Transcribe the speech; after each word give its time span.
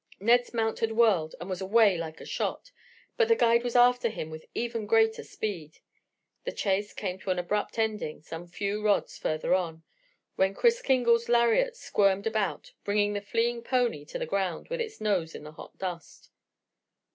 Ned's 0.19 0.51
mount 0.51 0.79
had 0.79 0.93
whirled 0.93 1.35
and 1.39 1.47
was 1.47 1.61
away 1.61 1.95
like 1.95 2.19
a 2.19 2.25
shot. 2.25 2.71
But 3.17 3.27
the 3.27 3.35
guide 3.35 3.63
was 3.63 3.75
after 3.75 4.09
him 4.09 4.31
with 4.31 4.45
even 4.55 4.87
greater 4.87 5.23
speed. 5.23 5.77
The 6.43 6.51
chase 6.51 6.91
came 6.91 7.19
to 7.19 7.29
an 7.29 7.37
abrupt 7.37 7.77
ending 7.77 8.23
some 8.23 8.47
few 8.47 8.81
rods 8.83 9.19
farther 9.19 9.53
on, 9.53 9.83
when 10.37 10.55
Kris 10.55 10.81
Kringle's 10.81 11.29
lariat 11.29 11.75
squirmed 11.77 12.27
out, 12.35 12.71
bringing 12.83 13.13
the 13.13 13.21
fleeing 13.21 13.61
pony 13.61 14.03
to 14.05 14.17
the 14.17 14.25
ground 14.25 14.69
with 14.69 14.81
its 14.81 14.99
nose 14.99 15.35
in 15.35 15.43
the 15.43 15.51
hot 15.51 15.77
dust. 15.77 16.31